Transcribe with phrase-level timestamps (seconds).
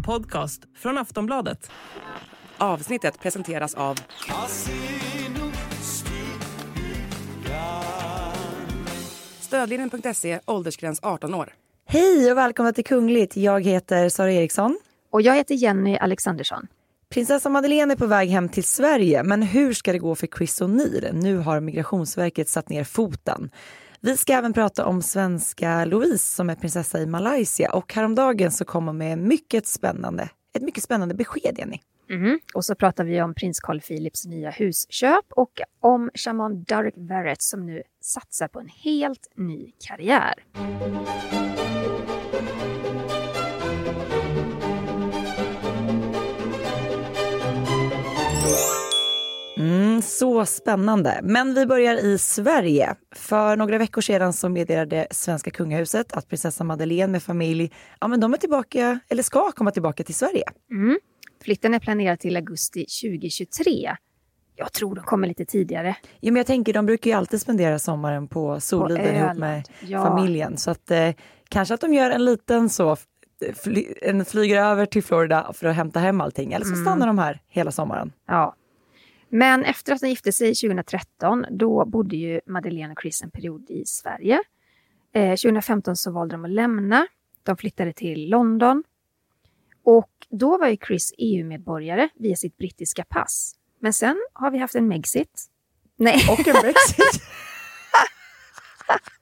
[0.00, 1.70] En podcast från Aftonbladet.
[2.58, 3.98] Avsnittet presenteras av...
[9.40, 11.54] Stödlinjen.se, åldersgräns 18 år.
[11.86, 13.36] Hej och välkomna till Kungligt.
[13.36, 14.78] Jag heter Sara Eriksson.
[15.10, 16.66] Och jag heter Jenny Alexandersson.
[17.08, 20.62] Prinsessa Madeleine är på väg hem till Sverige, men hur ska det gå för Chris
[20.62, 21.12] O'Neill?
[21.12, 23.50] Nu har Migrationsverket satt ner foten.
[24.02, 28.64] Vi ska även prata om svenska Louise som är prinsessa i Malaysia och häromdagen så
[28.64, 31.78] kom hon med mycket spännande, ett mycket spännande besked, Jenny.
[32.10, 32.38] Mm.
[32.54, 37.42] Och så pratar vi om prins Carl Philips nya husköp och om shaman Derek Verrett
[37.42, 40.34] som nu satsar på en helt ny karriär.
[49.60, 51.20] Mm, så spännande.
[51.22, 52.94] Men vi börjar i Sverige.
[53.14, 58.20] För några veckor sedan så meddelade svenska kungahuset att prinsessa Madeleine med familj ja, men
[58.20, 60.44] de är tillbaka, eller ska komma tillbaka till Sverige.
[60.70, 60.98] Mm.
[61.44, 63.96] Flytten är planerad till augusti 2023.
[64.56, 65.96] Jag tror de kommer lite tidigare.
[66.20, 70.02] Ja, men jag tänker, de brukar ju alltid spendera sommaren på Soliden ihop med ja.
[70.02, 70.56] familjen.
[70.56, 71.10] Så att, eh,
[71.48, 72.96] kanske att de gör en liten så,
[73.64, 76.52] fly, en flyger över till Florida för att hämta hem allting.
[76.52, 76.84] Eller så mm.
[76.84, 78.12] stannar de här hela sommaren.
[78.26, 78.54] Ja,
[79.30, 83.70] men efter att de gifte sig 2013, då bodde ju Madeleine och Chris en period
[83.70, 84.42] i Sverige.
[85.14, 87.06] Eh, 2015 så valde de att lämna.
[87.42, 88.84] De flyttade till London.
[89.84, 93.54] Och då var ju Chris EU-medborgare via sitt brittiska pass.
[93.78, 95.46] Men sen har vi haft en Megxit.
[95.96, 96.26] Nej.
[96.30, 97.22] Och en Brexit.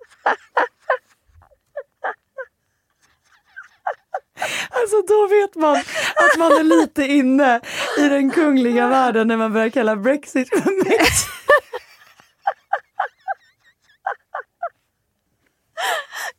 [4.89, 5.77] Alltså då vet man
[6.17, 7.61] att man är lite inne
[7.98, 11.28] i den kungliga världen när man börjar kalla Brexit för Brexit.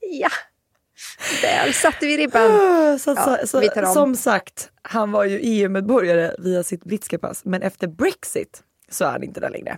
[0.02, 0.30] Ja,
[1.42, 3.00] där satte vi ribban.
[3.00, 7.62] Så, ja, så, så som sagt, han var ju EU-medborgare via sitt brittiska pass, men
[7.62, 9.78] efter Brexit så är han inte där längre.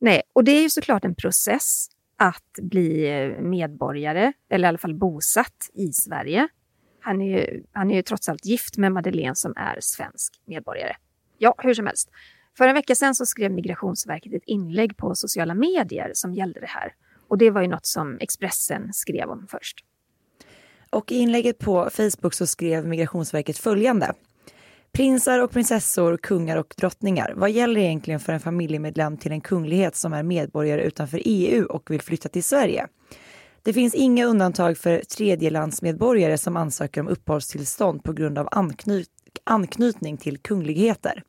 [0.00, 4.94] Nej, och det är ju såklart en process att bli medborgare, eller i alla fall
[4.94, 6.48] bosatt i Sverige.
[7.00, 10.96] Han är, ju, han är ju trots allt gift med Madeleine som är svensk medborgare.
[11.38, 12.10] Ja, hur som helst.
[12.58, 16.66] För en vecka sedan så skrev Migrationsverket ett inlägg på sociala medier som gällde det
[16.66, 16.94] här.
[17.28, 19.84] Och det var ju något som Expressen skrev om först.
[20.90, 24.12] Och i inlägget på Facebook så skrev Migrationsverket följande.
[24.92, 27.32] Prinsar och prinsessor, kungar och drottningar.
[27.36, 31.90] Vad gäller egentligen för en familjemedlem till en kunglighet som är medborgare utanför EU och
[31.90, 32.86] vill flytta till Sverige?
[33.62, 39.08] Det finns inga undantag för tredjelandsmedborgare som ansöker om uppehållstillstånd på grund av anknyt
[39.44, 41.22] anknytning till kungligheter.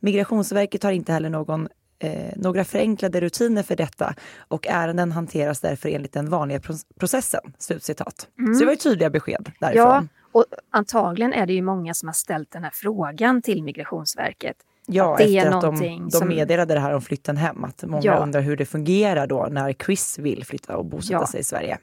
[0.00, 4.14] Migrationsverket har inte heller någon, eh, några förenklade rutiner för detta
[4.48, 6.60] och ärenden hanteras därför enligt den vanliga
[7.00, 7.40] processen.
[7.58, 8.28] Slutcitat.
[8.38, 8.54] Mm.
[8.54, 9.82] Så det var ju tydliga besked därifrån.
[9.84, 14.56] Ja, och antagligen är det ju många som har ställt den här frågan till Migrationsverket.
[14.86, 17.64] Ja, efter att de, de meddelade det här om flytten hem.
[17.64, 18.18] Att många ja.
[18.18, 21.26] undrar hur det fungerar då när Chris vill flytta och bosätta ja.
[21.26, 21.78] sig i Sverige.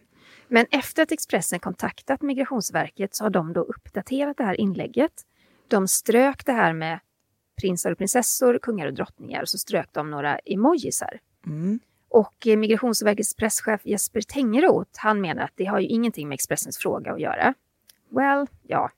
[0.47, 5.11] Men efter att Expressen kontaktat Migrationsverket så har de då uppdaterat det här inlägget.
[5.67, 6.99] De strök det här med
[7.61, 11.19] prinsar och prinsessor, kungar och drottningar och så strök de några emojisar.
[11.45, 11.79] Mm.
[12.09, 16.77] Och eh, Migrationsverkets presschef Jesper Tengroth, han menar att det har ju ingenting med Expressens
[16.77, 17.53] fråga att göra.
[18.09, 18.91] Well, ja,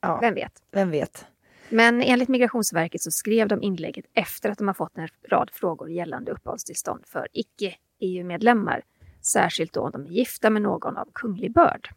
[0.00, 0.52] ja vem vet?
[0.70, 1.26] Vem vet?
[1.70, 5.90] Men enligt Migrationsverket så skrev de inlägget efter att de har fått en rad frågor
[5.90, 8.82] gällande uppehållstillstånd för icke-EU-medlemmar.
[9.22, 11.90] Särskilt då om de är gifta med någon av kunglig börd.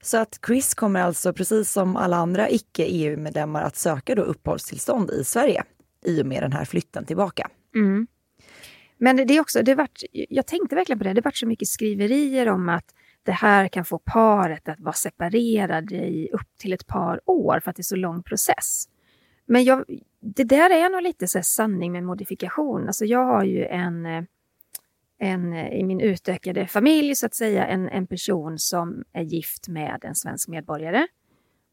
[0.00, 5.24] Så att Chris kommer alltså, precis som alla andra icke-EU-medlemmar, att söka då uppehållstillstånd i
[5.24, 5.64] Sverige
[6.04, 7.50] i och med den här flytten tillbaka.
[7.74, 8.06] Mm.
[8.98, 11.68] Men det är också, det varit, jag tänkte verkligen på det, det varit så mycket
[11.68, 12.94] skriverier om att
[13.26, 17.70] det här kan få paret att vara separerade i upp till ett par år för
[17.70, 18.88] att det är så lång process.
[19.46, 19.84] Men jag,
[20.20, 22.86] det där är nog lite så sanning med modifikation.
[22.86, 24.22] Alltså jag har ju en, eh,
[25.18, 29.68] en, eh, i min utökade familj så att säga, en, en person som är gift
[29.68, 31.06] med en svensk medborgare.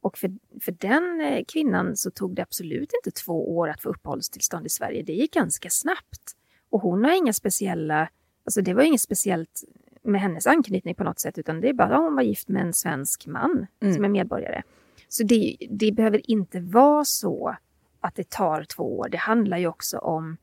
[0.02, 3.90] Och för, för den eh, kvinnan så tog det absolut inte två år att få
[3.90, 5.04] uppehållstillstånd i Sverige.
[5.04, 6.32] Det gick ganska snabbt.
[6.70, 8.10] Och hon har inga speciella,
[8.46, 9.64] alltså det var inget speciellt
[10.04, 12.62] med hennes anknytning på något sätt, utan det är bara att hon var gift med
[12.62, 13.94] en svensk man mm.
[13.94, 14.62] som är medborgare.
[15.08, 17.56] Så det, det behöver inte vara så
[18.00, 19.10] att det tar två år.
[19.10, 20.38] Det handlar ju också om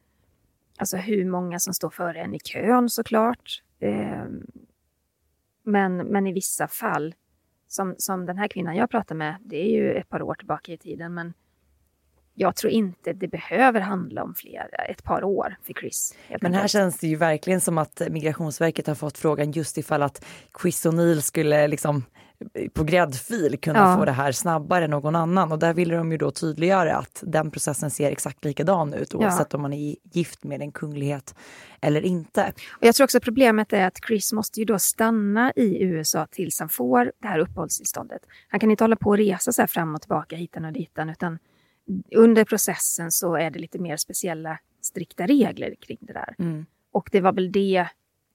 [0.78, 3.62] alltså hur många som står före en i kön såklart.
[3.78, 4.24] Eh,
[5.62, 7.14] men, men i vissa fall,
[7.68, 10.72] som, som den här kvinnan jag pratar med, det är ju ett par år tillbaka
[10.72, 11.32] i tiden, men
[12.40, 16.14] jag tror inte det behöver handla om fler, ett par år för Chris.
[16.40, 20.24] Men här känns det ju verkligen som att Migrationsverket har fått frågan just ifall att
[20.62, 22.04] Chris O'Neill skulle liksom
[22.74, 23.96] på gräddfil kunna Ja.
[23.96, 25.52] få det här snabbare än någon annan.
[25.52, 29.54] Och där ville de ju då tydliggöra att den processen ser exakt likadan ut oavsett
[29.54, 31.34] om man är gift med en kunglighet
[31.80, 32.52] eller inte.
[32.70, 36.60] Och jag tror också problemet är att Chris måste ju då stanna i USA tills
[36.60, 38.22] han får det här uppehållstillståndet.
[38.48, 41.10] Han kan inte hålla på och resa så här fram och tillbaka hitan och ditan
[41.10, 41.38] utan
[42.16, 46.34] under processen så är det lite mer speciella strikta regler kring det där.
[46.38, 46.66] Mm.
[46.92, 47.86] Och det var väl det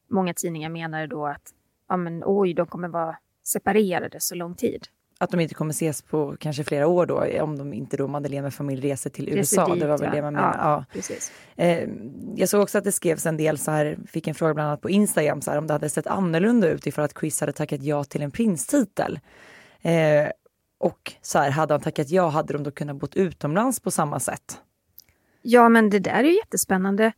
[0.07, 1.53] många tidningar menade då att
[1.89, 4.87] ja men oj, de kommer vara separerade så lång tid.
[5.17, 8.41] Att de inte kommer ses på kanske flera år då om de inte då Madeleine
[8.41, 9.73] med familj reser till Reser USA.
[9.73, 10.15] dit, det var väl ja.
[10.15, 10.57] det man menade.
[10.57, 10.85] Ja.
[10.93, 11.63] Ja.
[11.63, 11.89] Eh,
[12.35, 14.81] jag såg också att det skrevs en del så här, fick en fråga bland annat
[14.81, 17.83] på Instagram så här, om det hade sett annorlunda ut ifall att Chris hade tackat
[17.83, 19.19] ja till en prinstitel.
[19.81, 20.27] Eh,
[20.85, 24.19] och så här, hade han tackat ja hade de då kunnat bott utomlands på samma
[24.19, 24.61] sätt.
[25.41, 27.11] Ja, men det där är ju jättespännande.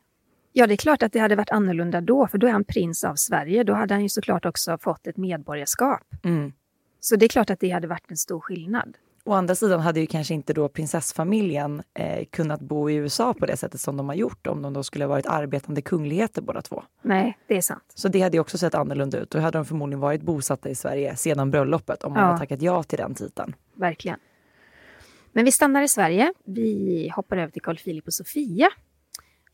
[0.53, 3.03] Ja, det är klart att det hade varit annorlunda då, för då är han prins
[3.03, 3.63] av Sverige.
[3.63, 6.03] Då hade han ju såklart också fått ett medborgarskap.
[6.23, 6.53] Mm.
[6.99, 8.97] Så det är klart att det hade varit en stor skillnad.
[9.27, 13.45] Å andra sidan hade ju kanske inte då prinsessfamiljen eh, kunnat bo i USA på
[13.45, 16.61] det sättet som de har gjort om de då skulle ha varit arbetande kungligheter båda
[16.61, 16.83] två.
[17.01, 17.83] Nej, det är sant.
[17.95, 19.29] Så det hade ju också sett annorlunda ut.
[19.31, 22.25] Då hade de förmodligen varit bosatta i Sverige sedan bröllopet om man Ja.
[22.27, 23.55] hade tackat ja till den titeln.
[23.75, 24.19] Verkligen.
[25.31, 26.33] Men vi stannar i Sverige.
[26.45, 28.69] Vi hoppar över till Carl Philip och Sofia.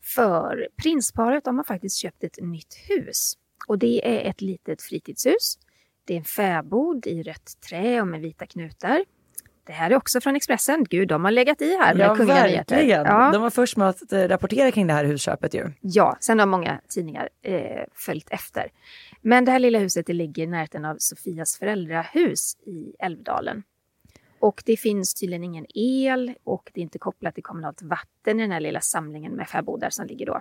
[0.02, 3.32] För prinsparet de har faktiskt köpt ett nytt hus.
[3.66, 5.58] Och det är ett litet fritidshus.
[6.04, 9.04] Det är en fäbod i rött trä och med vita knutar.
[9.66, 10.84] Det här är också från Expressen.
[10.90, 13.04] Gud, de har legat i här Ja, verkligen.
[13.04, 13.30] Ja.
[13.32, 15.70] De var först med att eh, rapportera kring det här husköpet ju.
[15.80, 18.70] Ja, sen har många tidningar eh, följt efter.
[19.20, 23.62] Men det här lilla huset det ligger i närheten av Sofias föräldrahus i Älvdalen.
[24.38, 28.42] Och det finns tydligen ingen el och det är inte kopplat till kommunalt vatten i
[28.42, 30.40] den här lilla samlingen med fäbodar som ligger då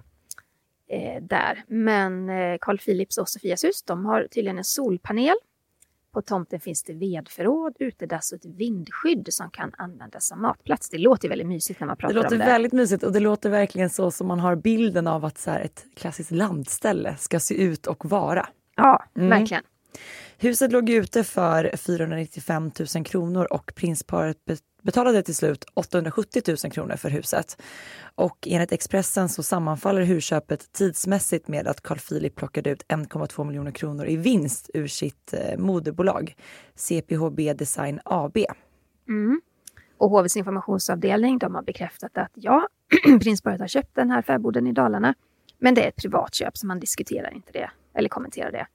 [0.87, 1.63] eh, där.
[1.67, 5.35] Men eh, Carl Philips och Sofias hus, de har tydligen en solpanel.
[6.13, 10.89] På tomten finns det vedförråd, utedass och ett vindskydd som kan användas som matplats.
[10.89, 12.45] Det låter väldigt mysigt när man Det pratar låter om det.
[12.45, 15.59] väldigt mysigt och det låter verkligen så som man har bilden av att så här,
[15.61, 18.47] ett klassiskt landställe ska se ut och vara.
[18.75, 19.29] Ja, Mm.
[19.29, 19.63] verkligen.
[20.37, 24.37] Huset låg ute för 495 000 kronor och prinsparet
[24.83, 27.61] betalade till slut 870 000 kronor för huset.
[28.15, 33.71] Och enligt Expressen så sammanfaller husköpet tidsmässigt med att Carl Philip plockade ut 1,2 miljoner
[33.71, 36.35] kronor i vinst ur sitt eh, moderbolag
[36.75, 38.37] CPHB Design AB.
[39.07, 39.41] Mm.
[39.97, 42.67] Och HVs informationsavdelning de har bekräftat att ja,
[43.21, 45.15] prinsparet har köpt den här fäboden i Dalarna.
[45.59, 48.67] Men det är ett privat köp så man diskuterar inte det eller kommenterar det.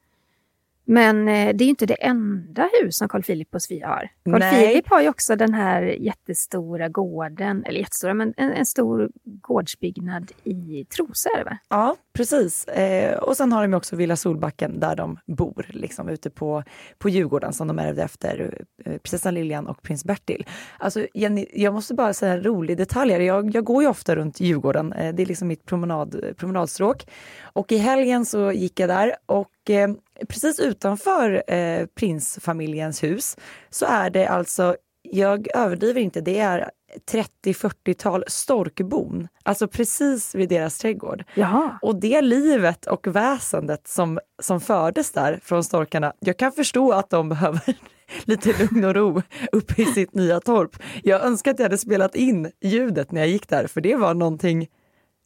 [0.90, 4.08] Men eh, det är ju inte det enda hus som Carl Philip och Sofia har.
[4.24, 4.66] Carl Nej.
[4.66, 10.32] Philip har ju också den här jättestora gården, eller jättestora, men en, en stor gårdsbyggnad
[10.44, 11.58] i Trosa är det va?
[11.68, 12.64] Ja, precis.
[12.64, 16.62] Eh, och sen har de ju också Villa Solbacken där de bor, liksom ute på,
[16.98, 20.46] på Djurgården som de ärvde efter eh, prinsessan Lilian och prins Bertil.
[20.78, 23.12] Alltså, Jenny, jag måste bara säga en rolig detalj.
[23.12, 23.20] här.
[23.20, 24.92] Jag, jag går ju ofta runt Djurgården.
[24.92, 27.06] Eh, det är liksom mitt promenad, promenadstråk.
[27.42, 29.88] Och i helgen så gick jag där och eh,
[30.28, 33.36] precis utanför eh, prinsfamiljens hus
[33.70, 36.70] så är det alltså, jag överdriver inte, det är
[37.10, 39.28] 30-40-tal storkbon.
[39.42, 41.24] Alltså precis vid deras trädgård.
[41.34, 41.78] Jaha.
[41.82, 47.10] Och det livet och väsendet som, som fördes där från storkarna, jag kan förstå att
[47.10, 47.60] de behöver
[48.24, 49.22] lite lugn och ro
[49.52, 50.76] uppe i sitt nya torp.
[51.02, 54.14] Jag önskar att jag hade spelat in ljudet när jag gick där, för det var
[54.14, 54.68] någonting,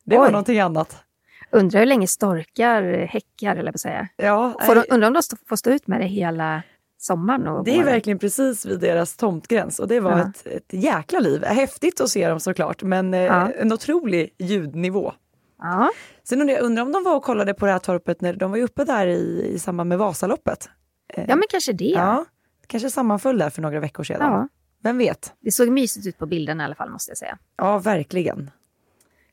[0.05, 1.05] det var någonting annat.
[1.53, 4.09] Undrar hur länge storkar häckar, eller säga.
[4.17, 6.63] Ja, Får de, nej, undrar om de st- får stå ut med det hela
[6.99, 7.47] sommaren?
[7.49, 10.21] Och det är verkligen precis vid deras tomtgräns och det var Ja.
[10.29, 11.45] ett, ett jäkla liv.
[11.45, 13.51] Häftigt att se dem såklart, men eh, Ja.
[13.53, 15.13] en otrolig ljudnivå.
[15.59, 15.91] Ja.
[16.25, 18.51] Sen undrar jag undrar om de var och kollade på det här torpet när de
[18.51, 20.69] var uppe där i, i samband med Vasaloppet.
[21.15, 21.85] Eh, ja, men kanske det.
[21.85, 22.25] Ja,
[22.67, 24.33] kanske sammanföll där för några veckor sedan.
[24.33, 24.49] Ja.
[24.83, 25.33] Vem vet?
[25.41, 27.39] Det såg mysigt ut på bilden i alla fall, måste jag säga.
[27.57, 28.51] Ja, verkligen.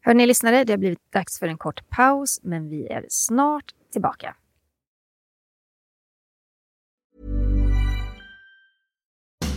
[0.02, 4.36] Hörni lyssnare, det har blivit dags för en kort paus, men vi är snart tillbaka.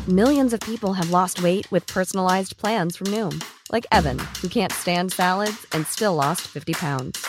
[0.09, 4.73] Millions of people have lost weight with personalized plans from Noom, like Evan, who can't
[4.73, 7.25] stand salads and still lost 50 pounds.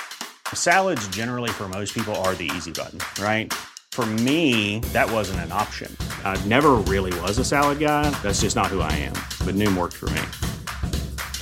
[0.54, 3.54] Salads, generally, for most people, are the easy button, right?
[3.92, 5.96] For me, that wasn't an option.
[6.26, 8.10] I never really was a salad guy.
[8.24, 9.14] That's just not who I am.
[9.46, 10.22] But Noom worked for me.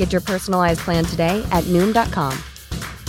[0.02, 2.34] Get your personalized plan today at Noom.com.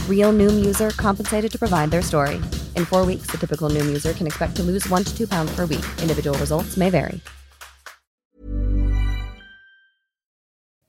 [0.08, 2.36] Real Noom user compensated to provide their story.
[2.76, 5.56] In four weeks, the typical Noom user can expect to lose one to two pounds
[5.56, 5.84] per week.
[6.02, 7.20] Individual results may vary.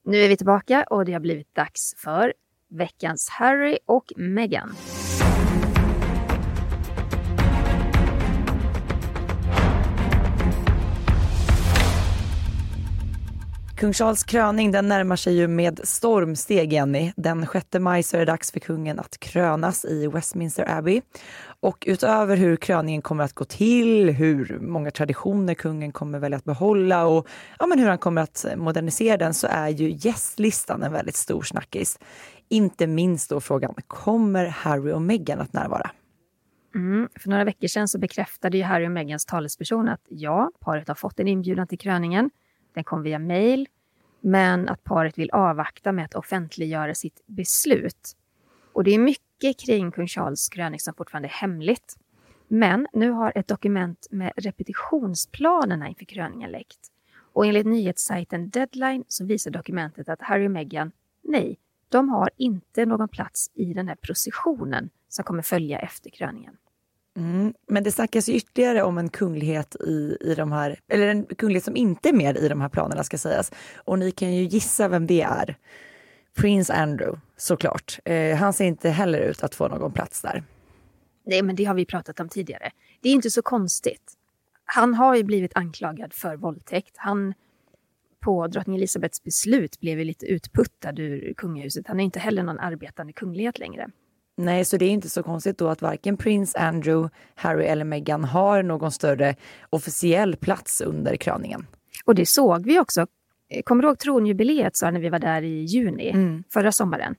[0.06, 2.34] Nu är vi tillbaka och det har blivit dags för
[2.70, 4.76] veckans Harry och Meghan.
[13.84, 17.14] Kung Charles kröning den närmar sig ju med stormsteg, Jenny.
[17.16, 21.02] Den 6 maj så är det dags för kungen att krönas i Westminster Abbey.
[21.60, 26.44] Och utöver hur kröningen kommer att gå till, hur många traditioner kungen kommer välja att
[26.44, 27.28] behålla och
[27.60, 31.42] ja, men hur han kommer att modernisera den så är ju gästlistan en väldigt stor
[31.42, 32.00] snackis.
[32.50, 35.92] Inte minst då frågan, kommer Harry och Meghan att närvara?
[36.76, 37.10] Mm.
[37.20, 40.96] För några veckor sedan så bekräftade ju Harry och Meghans talesperson att ja, paret har
[40.96, 42.30] fått en inbjudan till kröningen.
[42.74, 43.68] Den kom via mail,
[44.24, 48.16] men att paret vill avvakta med att offentliggöra sitt beslut.
[48.74, 51.98] Och det är mycket kring kung Charles kröning som fortfarande är hemligt.
[52.48, 56.80] Men nu har ett dokument med repetitionsplanerna inför kröningen läckt.
[57.34, 62.86] Och enligt nyhetssajten Deadline så visar dokumentet att Harry och Meghan, nej, de har inte
[62.86, 66.58] någon plats i den här processionen som kommer följa efter kröningen.
[67.18, 71.26] Mm, men det snackas ju ytterligare om en kunglighet i, i de här, eller en
[71.26, 73.52] kunglighet som inte är med i de här planerna ska sägas.
[73.76, 75.58] Och ni kan ju gissa vem det är.
[76.36, 78.00] Prins Andrew, såklart.
[78.06, 80.44] Eh, han ser inte heller ut att få någon plats där.
[81.26, 82.72] Nej, men det har vi pratat om tidigare.
[83.02, 84.14] Det är inte så konstigt.
[84.66, 86.94] Han har ju blivit anklagad för våldtäkt.
[86.98, 87.34] Han
[88.20, 91.88] på drottning Elizabeths beslut blev ju lite utputtad ur kungahuset.
[91.88, 93.90] Han är inte heller någon arbetande kunglighet längre.
[94.38, 98.24] Nej, så det är inte så konstigt då att varken prins Andrew, Harry eller Meghan
[98.24, 99.36] har någon större
[99.70, 101.68] officiell plats under kröningen.
[102.06, 103.08] Och det såg vi också.
[103.64, 106.44] Kommer du ihåg tronjubileet så när vi var där i juni mm.
[106.50, 107.16] förra sommaren?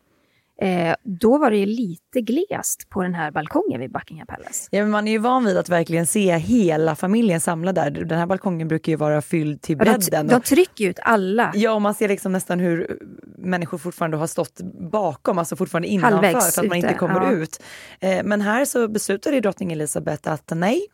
[0.61, 4.69] Eh, då var det ju lite glest på den här balkongen vid Buckingham Palace.
[4.71, 7.91] Ja, men man är ju van vid att verkligen se hela familjen samlad där.
[7.91, 10.27] Den här balkongen brukar ju vara fylld till bredden.
[10.27, 11.53] De, de trycker ut alla.
[11.55, 12.99] Ja, och man ser liksom nästan hur
[13.39, 17.23] människor fortfarande har stått bakom, alltså fortfarande innanför, Halvvägs så att man ute, inte kommer
[17.23, 17.33] ja.
[17.33, 17.63] ut.
[18.01, 20.87] Eh, men här så beslutade drottning Elizabeth att nej,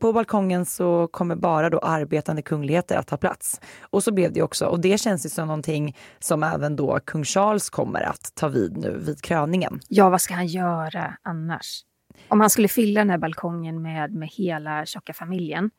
[0.00, 3.60] på balkongen så kommer bara då arbetande kungligheter att ta plats.
[3.80, 4.66] Och så blev det också.
[4.66, 8.76] Och det känns ju som någonting som även då kung Charles kommer att ta vid
[8.76, 9.80] nu vid kröningen.
[9.88, 11.84] Ja, vad ska han göra annars?
[12.28, 15.70] Om han skulle fylla den här balkongen med, med hela tjocka familjen,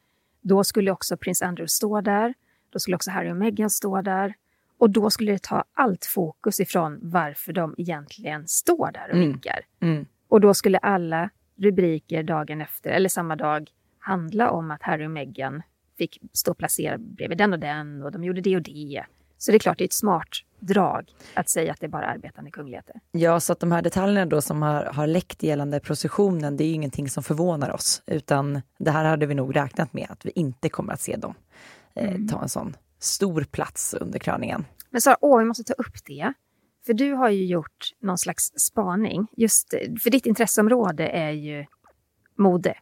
[0.41, 2.33] då skulle också prins Andrew stå där.
[2.69, 4.33] Då skulle också Harry och Meghan stå där.
[4.77, 9.27] Och då skulle det ta allt fokus ifrån varför de egentligen står där och Mm.
[9.27, 9.59] vinkar.
[9.81, 10.05] Mm.
[10.27, 13.69] Och då skulle alla rubriker dagen efter, eller samma dag,
[14.03, 15.61] handla om att Harry och Meghan
[15.97, 19.05] fick stå placerade bredvid den och den och de gjorde det och det.
[19.37, 20.29] Så det är klart, det är ett smart
[20.59, 22.95] drag att säga att det är bara arbetande kungligheter.
[23.11, 26.67] Ja, så att de här detaljerna då som har, har läckt gällande processionen, det är
[26.67, 28.03] ju ingenting som förvånar oss.
[28.05, 31.35] Utan det här hade vi nog räknat med att vi inte kommer att se dem
[31.95, 34.65] eh, ta en sån stor plats under kröningen.
[34.89, 36.33] Men Sara, åh, vi måste ta upp det.
[36.85, 39.27] För du har ju gjort någon slags spaning.
[39.37, 39.69] Just
[40.03, 41.65] för ditt intresseområde är ju
[42.37, 42.73] mode.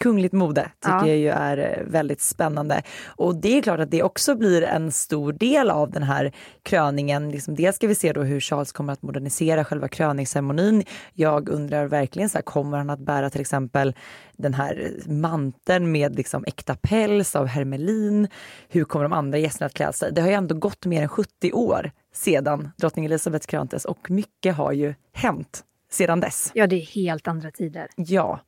[0.00, 1.06] Kungligt mode tycker Ja.
[1.06, 2.82] jag ju är eh, väldigt spännande.
[3.06, 7.30] Och det är klart att det också blir en stor del av den här kröningen.
[7.30, 10.84] Liksom dels ska vi se då hur Charles kommer att modernisera själva kröningsceremonin.
[11.12, 13.94] Jag undrar verkligen, så här, kommer han att bära till exempel
[14.36, 18.28] den här manteln med liksom äkta päls av hermelin?
[18.68, 20.12] Hur kommer de andra gästerna att klä sig?
[20.12, 24.54] Det har ju ändå gått mer än 70 år sedan drottning Elizabeth kröntes och mycket
[24.56, 26.50] har ju hänt sedan dess.
[26.54, 27.86] Ja, det är helt andra tider.
[27.96, 28.40] Ja.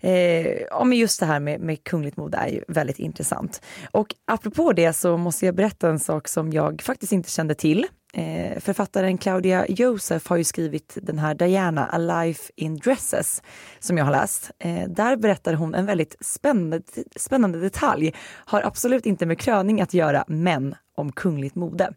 [0.00, 3.62] Eh, ja, men just det här med, med kungligt mode är ju väldigt intressant.
[3.90, 7.86] Och apropå det så måste jag berätta en sak som jag faktiskt inte kände till.
[8.12, 13.42] Eh, författaren Claudia Joseph har ju skrivit den här Diana, A Life in Dresses,
[13.78, 14.50] som jag har läst.
[14.58, 16.82] Eh, där berättar hon en väldigt spännande,
[17.16, 18.14] spännande detalj.
[18.26, 21.92] Har absolut inte med kröning att göra, men om kungligt mode.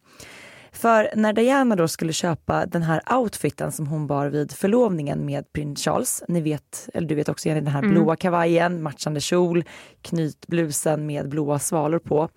[0.74, 5.53] För när Diana då skulle köpa den här outfiten som hon bar vid förlovningen med
[5.53, 9.63] prins Charles, ni vet, eller du vet också Jenny, den här blåa kavajen, matchande kjol,
[10.01, 12.30] knytblusen med blåa svalor på.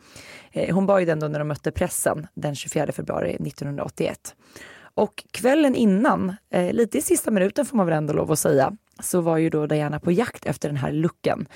[0.52, 4.34] Eh, hon bar ju den då när de mötte pressen den 24 februari 1981.
[4.94, 8.72] Och kvällen innan, eh, lite i sista minuten får man väl ändå lov att säga,
[9.00, 11.46] så var ju då Diana på jakt efter den här looken.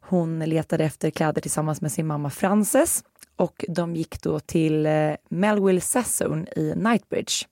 [0.00, 3.04] Hon letade efter kläder tillsammans med sin mamma Frances
[3.40, 7.46] och de gick då till eh, Melville Sassoon i Knightbridge.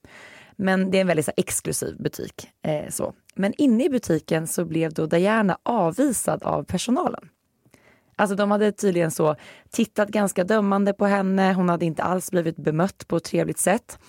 [0.55, 2.49] Men det är en väldigt så, exklusiv butik.
[2.61, 3.13] Eh, så.
[3.35, 7.29] Men inne i butiken så blev då Diana avvisad av personalen.
[8.15, 9.35] Alltså de hade tydligen så
[9.69, 11.53] tittat ganska dömande på henne.
[11.53, 13.99] Hon hade inte alls blivit bemött på ett trevligt sätt.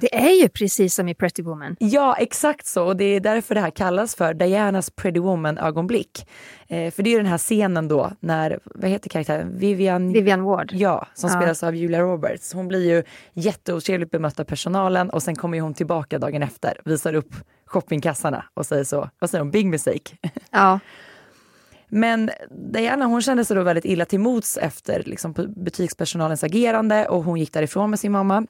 [0.00, 1.76] Det är ju precis som i Pretty Woman.
[1.80, 2.84] Ja, exakt så.
[2.84, 6.26] Och det är därför det här kallas för Dianas Pretty Woman-ögonblick.
[6.68, 9.58] Eh, för det är ju den här scenen då när, vad heter karaktären?
[9.58, 10.12] Vivian...
[10.12, 10.70] Vivian Ward.
[10.72, 11.36] Ja, som Ja.
[11.36, 12.52] spelas av Julia Roberts.
[12.52, 13.02] Hon blir ju
[13.34, 17.34] jätteotrevligt bemött av personalen och sen kommer hon tillbaka dagen efter, visar upp
[17.66, 20.16] shoppingkassarna och säger så, vad säger hon, big mistake.
[20.50, 20.78] Ja.
[21.90, 22.30] Men
[22.72, 27.38] Diana hon kände sig då väldigt illa till mots efter liksom, butikspersonalens agerande och hon
[27.40, 28.46] gick därifrån med sin mamma.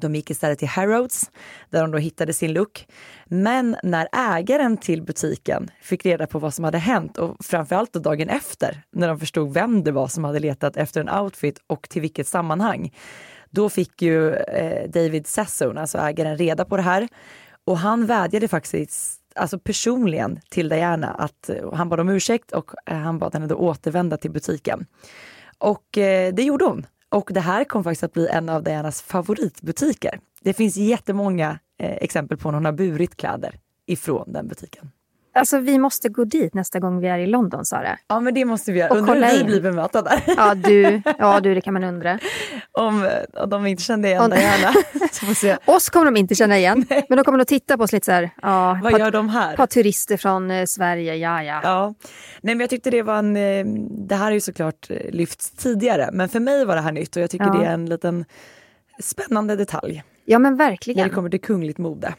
[0.00, 1.30] De gick istället till Harrods
[1.70, 2.86] där de då hittade sin look.
[3.24, 8.00] Men när ägaren till butiken fick reda på vad som hade hänt och framförallt då
[8.00, 11.88] dagen efter när de förstod vem det var som hade letat efter en outfit och
[11.88, 12.94] till vilket sammanhang.
[13.50, 17.08] Då fick ju eh, David Sasson, alltså ägaren, reda på det här
[17.64, 22.70] och han vädjade faktiskt alltså personligen till Diana att eh, han bad om ursäkt och
[22.86, 24.86] eh, han bad henne då återvända till butiken.
[25.58, 26.86] Och eh, det gjorde hon.
[27.14, 30.20] Och det här kom faktiskt att bli en av Dianas favoritbutiker.
[30.40, 33.54] Det finns jättemånga eh, exempel på när hon har burit kläder
[33.86, 34.90] ifrån den butiken.
[35.36, 37.98] Alltså vi måste gå dit nästa gång vi är i London, Sara.
[38.08, 38.94] Ja, men det måste vi göra.
[38.94, 40.22] Undrar hur vi blir bemötta där.
[40.36, 42.18] Ja du, ja, du, det kan man undra.
[42.72, 44.32] Om, om de inte kände igen
[45.26, 45.56] får se.
[45.64, 48.12] Oss kommer de inte känna igen, men de kommer nog titta på oss lite så
[48.12, 48.30] här.
[48.42, 49.56] Ja, Vad gör de här?
[49.56, 51.60] På turister från eh, Sverige, ja ja.
[51.62, 51.94] ja.
[52.40, 53.64] Nej, men jag tyckte det var en, eh,
[54.08, 57.16] det här är ju såklart eh, lyfts tidigare, men för mig var det här nytt
[57.16, 57.52] och jag tycker ja.
[57.52, 58.24] det är en liten
[59.02, 60.02] spännande detalj.
[60.24, 60.98] Ja men verkligen.
[60.98, 62.14] När det kommer till kungligt mode.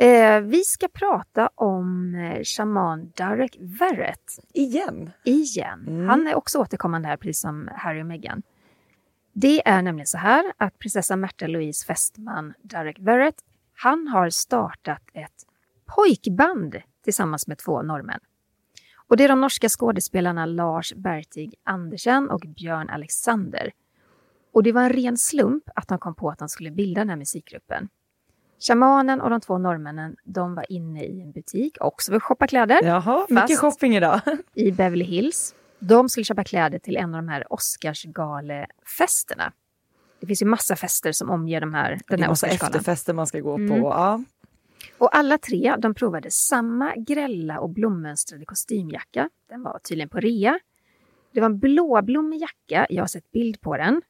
[0.00, 4.38] Eh, vi ska prata om eh, shaman Derek Verrett.
[4.54, 5.10] Igen?
[5.24, 5.84] Igen.
[5.88, 6.08] Mm.
[6.08, 8.42] Han är också återkommande här, precis som Harry och Meghan.
[9.32, 13.34] Det är nämligen så här att prinsessa Märta Louise fästman Derek Verrett,
[13.74, 15.46] han har startat ett
[15.86, 18.20] pojkband tillsammans med två norrmän.
[19.08, 23.72] Och det är de norska skådespelarna Lars Bertig Andersen och Björn Alexander.
[24.52, 27.08] Och det var en ren slump att de kom på att de skulle bilda den
[27.08, 27.88] här musikgruppen.
[28.60, 32.46] Shamanen och de två norrmännen de var inne i en butik, också för att shoppa
[32.46, 32.78] kläder.
[32.82, 34.20] Jaha, mycket shopping idag.
[34.54, 35.54] I Beverly Hills.
[35.78, 39.52] De skulle köpa kläder till en av de här Oscarsgalefesterna.
[40.20, 42.74] Det finns ju massa fester som omger de här, den här Oscarsgalan.
[42.74, 43.62] efterfester man ska gå på.
[43.62, 43.82] Mm.
[43.82, 44.22] Ja.
[44.98, 49.30] Och alla tre de provade samma grälla och blommönstrade kostymjacka.
[49.48, 50.58] Den var tydligen på rea.
[51.32, 54.02] Det var en blåblommig jacka, jag har sett bild på den.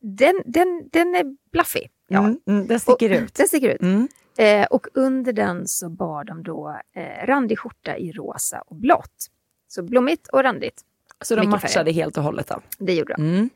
[0.00, 1.90] Den, den, den är blaffig.
[2.14, 2.20] Ja.
[2.20, 3.34] Mm, mm, den sticker och, ut.
[3.34, 3.82] Den sticker ut.
[3.82, 4.08] Mm.
[4.38, 9.30] Eh, och under den så bar de då eh, randig skjorta i rosa och blått.
[9.68, 10.82] Så blommigt och randigt.
[11.20, 11.92] Så de matchade färger.
[11.92, 12.48] helt och hållet?
[12.48, 12.60] Då.
[12.78, 13.22] Det gjorde de.
[13.22, 13.50] Mm.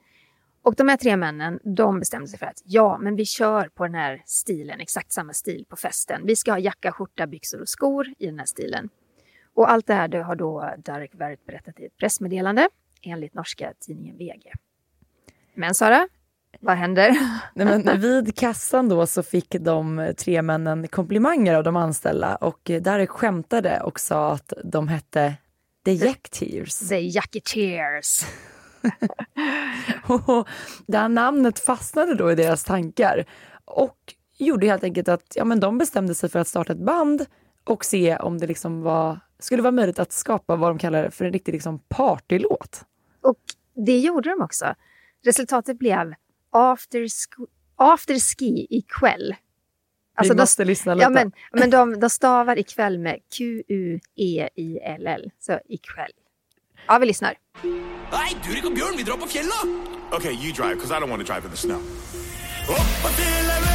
[0.62, 3.84] Och de här tre männen, de bestämde sig för att ja, men vi kör på
[3.84, 6.22] den här stilen, exakt samma stil på festen.
[6.24, 8.88] Vi ska ha jacka, skjorta, byxor och skor i den här stilen.
[9.54, 12.68] Och allt det här det har då Darek Verret berättat i ett pressmeddelande
[13.02, 14.52] enligt norska tidningen VG.
[15.54, 16.08] Men Sara,
[16.60, 17.10] vad händer?
[17.54, 22.70] Nej, men vid kassan då så fick de tre männen komplimanger av de anställda och
[22.80, 25.34] Darek skämtade och sa att de hette
[25.84, 26.88] The Jacketeers.
[26.88, 28.20] The Jacketeers.
[30.86, 33.24] det här namnet fastnade då i deras tankar
[33.64, 37.26] och gjorde helt enkelt att ja, men de bestämde sig för att starta ett band
[37.64, 41.24] och se om det liksom var, skulle vara möjligt att skapa vad de kallar för
[41.24, 42.84] en riktig liksom partylåt.
[43.22, 43.40] Och
[43.86, 44.74] det gjorde de också.
[45.24, 46.14] Resultatet blev
[46.52, 47.06] after,
[47.76, 49.34] after ski ikväll.
[50.14, 51.02] Alltså Vi måste de, lyssna lite.
[51.02, 55.30] Ja, men, men de, de stavar ikväll med Q-U-E-I-L-L.
[55.38, 56.12] Så ikväll.
[56.86, 57.34] Ja, vi lyssnar.
[58.10, 59.86] Hej, Durek och Björn, vi drar på fjällen!
[60.12, 61.80] Okay, you drive, because I don't want to drive in the snow.
[62.68, 63.67] Upp på fjällen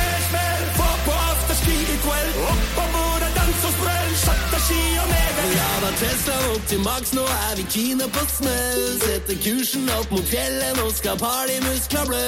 [4.64, 5.56] chatta, ski och mega.
[5.56, 9.00] Ja, da Teslaen opp til maks, nå er vi kine på smell.
[9.02, 12.24] Setter kursen opp mot fjellet, nå skal partymuskler blø.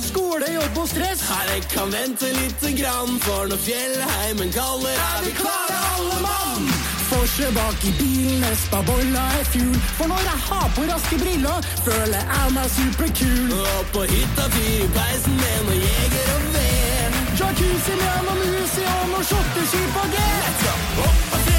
[0.00, 1.22] Skole, jobb og stress.
[1.30, 6.70] Nei, det kan vente lite grann, for når fjellheimen kaller, er vi klare alle mann.
[7.08, 9.76] Forse bak i bilen, Espa-bolla er ful.
[9.96, 13.54] For når jeg har på raske briller, føler jeg meg superkul.
[13.64, 17.22] Og på hytta fyr i peisen med noe jeger og ved.
[17.38, 20.26] Jacuzzi med noe mus i og noe shotteski på G.
[20.42, 21.06] Let's go!
[21.06, 21.58] Opp på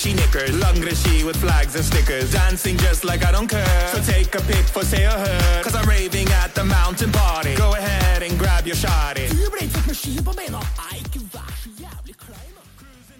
[0.00, 3.88] Gucci knickers, langregie with flags and stickers, dancing just like I don't care.
[3.92, 7.54] So take a pic for say or her, cause I'm raving at the mountain party.
[7.54, 9.28] Go ahead and grab your shotty.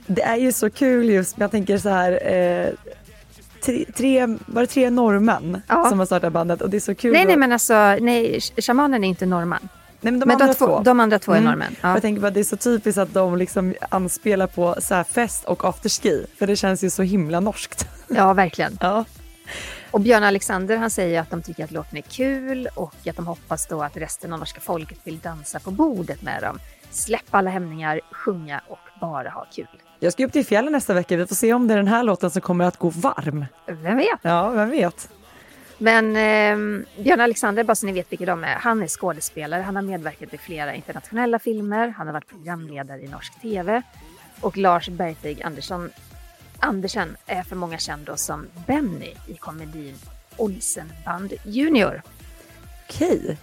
[0.06, 2.68] Det är ju så kul just, jag tänker så här, eh,
[3.64, 5.88] tre, tre, var det tre norrmän ja.
[5.88, 7.12] som har startat bandet och det är så kul.
[7.12, 9.68] Nej, nej men alltså, nej, shamanen är inte norrman.
[10.00, 10.80] Nej, men de, men andra, de, två.
[10.80, 11.50] de andra två är mm.
[11.50, 11.76] norrmän.
[11.80, 11.92] Ja.
[11.92, 15.64] Jag tänker att det är så typiskt att de liksom anspelar på så fest och
[15.64, 16.26] afterski.
[16.38, 17.88] För det känns ju så himla norskt.
[18.08, 18.78] Ja, verkligen.
[18.80, 19.04] ja.
[19.90, 23.26] Och Björn Alexander han säger att de tycker att låten är kul och att de
[23.26, 26.58] hoppas då att resten av norska folket vill dansa på bordet med dem.
[26.90, 29.66] Släppa alla hämningar, sjunga och bara ha kul.
[30.00, 31.16] Jag ska upp till fjällen nästa vecka.
[31.16, 33.44] Vi får se om det är den här låten som kommer att gå varm.
[33.66, 34.20] Vem vet?
[34.22, 35.08] Ja, vem vet?
[35.82, 39.62] Men eh, Björn Alexander, bara så ni vet vilka de är, han är skådespelare.
[39.62, 41.88] Han har medverkat i flera internationella filmer.
[41.88, 43.82] Han har varit programledare i norsk tv.
[44.40, 45.90] Och Lars Bergtig Andersson,
[46.58, 49.94] Andersen är för många känd då som Benny i komedin
[50.36, 52.02] Olsenband Junior.
[52.88, 53.38] Okej,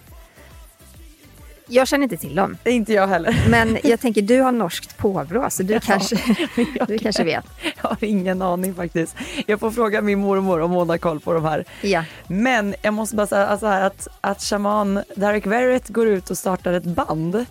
[1.67, 3.45] jag känner inte till dem, inte jag heller.
[3.49, 6.17] men jag tänker du har norskt påbrå så du, kanske,
[6.87, 7.45] du kanske vet.
[7.81, 9.15] Jag har ingen aning faktiskt.
[9.45, 11.65] Jag får fråga min mormor om hon har koll på de här.
[11.81, 12.03] Ja.
[12.27, 16.37] Men jag måste bara säga alltså här att, att shaman Derek Verrett går ut och
[16.37, 17.35] startar ett band.
[17.35, 17.45] Eh,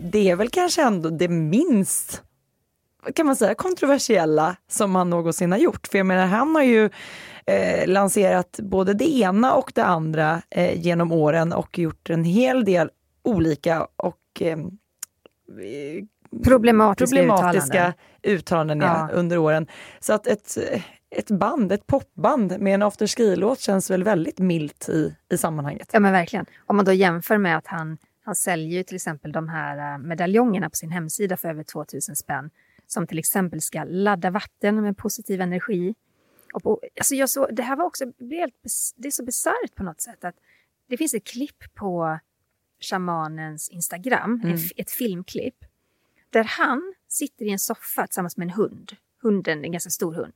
[0.00, 2.22] det är väl kanske ändå det minst
[3.14, 5.86] kan man säga, kontroversiella som han någonsin har gjort.
[5.86, 6.90] För jag menar, han har ju
[7.46, 12.64] eh, lanserat både det ena och det andra eh, genom åren och gjort en hel
[12.64, 12.90] del
[13.26, 14.56] olika och eh,
[16.44, 18.88] Problematiska, problematiska uttalanden.
[18.88, 19.66] ja, under åren.
[20.00, 20.58] Så att ett,
[21.10, 25.90] ett band, ett popband med en afterski-låt känns väl väldigt milt i, i sammanhanget.
[25.92, 26.46] Ja men verkligen.
[26.66, 29.98] Om man då jämför med att han, han säljer ju till exempel de här eh,
[29.98, 32.50] medaljongerna på sin hemsida för över 2000 spänn.
[32.86, 35.94] Som till exempel ska ladda vatten med positiv energi.
[36.52, 38.04] Och på, alltså jag så, det här var också,
[38.96, 40.34] det är så bisarrt på något sätt att
[40.88, 42.18] det finns ett klipp på
[42.80, 44.54] shamanens Instagram, Mm.
[44.54, 45.56] ett, ett filmklipp,
[46.30, 48.92] där han sitter i en soffa tillsammans med en hund.
[49.22, 50.34] Hunden, en ganska stor hund.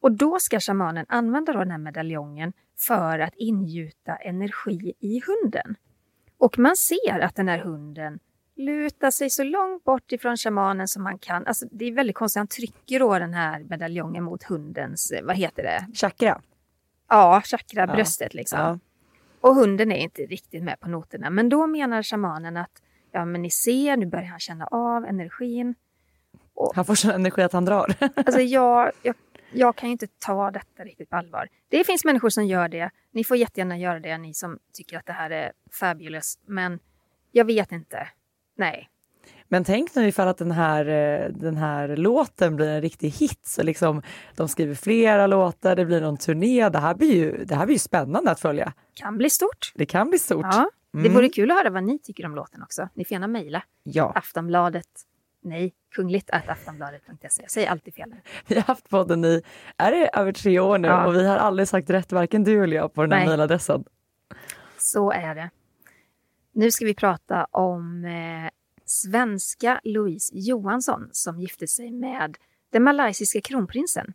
[0.00, 5.76] Och då ska shamanen använda då den här medaljongen för att ingjuta energi i hunden.
[6.38, 8.18] Och man ser att den här hunden
[8.56, 11.46] lutar sig så långt bort ifrån shamanen som man kan.
[11.46, 15.36] Alltså, det är väldigt konstigt, han trycker då den här medaljongen mot hundens, eh, vad
[15.36, 15.86] heter det?
[15.94, 16.40] Chakra.
[17.08, 18.58] Ja, chakra, bröstet liksom.
[18.58, 18.78] Ja.
[19.40, 21.30] Och hunden är inte riktigt med på noterna.
[21.30, 25.74] Men då menar shamanen att ja, men ni ser, nu börjar han känna av energin.
[26.74, 27.94] Han får sån energi att han drar.
[28.16, 29.14] Alltså jag, jag,
[29.52, 31.48] jag kan ju inte ta detta riktigt på allvar.
[31.68, 32.90] Det finns människor som gör det.
[33.10, 36.38] Ni får jättegärna göra det, ni som tycker att det här är fabulous.
[36.46, 36.78] Men
[37.32, 38.08] jag vet inte.
[38.56, 38.88] Nej.
[39.52, 43.40] Men tänk nu ifall att den här, eh, den här låten blir en riktig hit.
[43.46, 44.02] Så liksom,
[44.36, 46.68] de skriver flera låtar, det blir någon turné.
[46.68, 48.72] Det här blir ju, det här blir ju spännande att följa.
[48.94, 49.72] Kan bli stort.
[49.74, 50.46] Det kan bli stort.
[50.50, 50.70] Ja.
[50.92, 51.12] Det Mm.
[51.14, 52.88] vore kul att höra vad ni tycker om låten också.
[52.94, 53.62] Ni får gärna mejla.
[53.82, 54.12] Ja.
[54.14, 54.86] Aftonbladet.
[55.42, 57.42] Nej, kungligt att aftonbladet.se.
[57.42, 58.14] Jag säger alltid fel.
[58.46, 59.42] Vi har haft podden i,
[59.76, 61.06] är det över tre år nu Ja.
[61.06, 63.84] och vi har aldrig sagt rätt, varken du eller jag, på den här mejladressen.
[64.78, 65.50] Så är det.
[66.52, 68.50] Nu ska vi prata om eh,
[68.90, 72.36] svenska Louise Johansson som gifte sig med
[72.72, 74.14] den malaysiska kronprinsen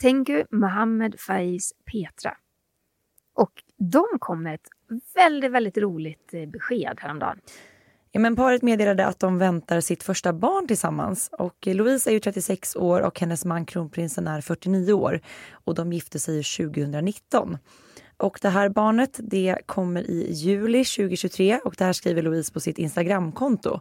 [0.00, 2.36] Tengu Mohammed Faiz Petra.
[3.34, 4.68] Och de kom med ett
[5.14, 7.40] väldigt, väldigt roligt eh, besked häromdagen.
[8.12, 11.30] Ja, men paret meddelade att de väntar sitt första barn tillsammans.
[11.32, 15.20] Och Louise är ju 36 år och hennes man kronprinsen är 49 år.
[15.50, 17.58] Och de gifte sig 2019.
[18.18, 22.60] Och det här barnet det kommer i juli 2023 och det här skriver Louise på
[22.60, 23.80] sitt Instagramkonto.